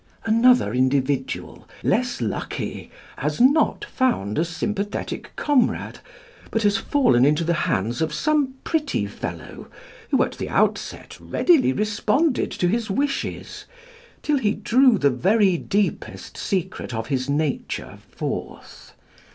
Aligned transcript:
"Another 0.25 0.73
individual, 0.73 1.69
less 1.83 2.21
lucky, 2.21 2.89
has 3.17 3.39
not 3.39 3.85
found 3.85 4.39
a 4.39 4.43
sympathetic 4.43 5.31
comrade, 5.35 5.99
but 6.49 6.63
has 6.63 6.77
fallen 6.77 7.23
into 7.23 7.43
the 7.43 7.53
hands 7.69 8.01
of 8.01 8.11
some 8.11 8.55
pretty 8.63 9.05
fellow, 9.05 9.67
who 10.09 10.23
at 10.23 10.39
the 10.39 10.49
outset 10.49 11.15
readily 11.21 11.71
responded 11.71 12.49
to 12.49 12.67
his 12.67 12.89
wishes, 12.89 13.65
till 14.23 14.39
he 14.39 14.55
drew 14.55 14.97
the 14.97 15.11
very 15.11 15.55
deepest 15.55 16.35
secret 16.35 16.95
of 16.95 17.05
his 17.09 17.29
nature 17.29 17.99
forth. 18.09 18.93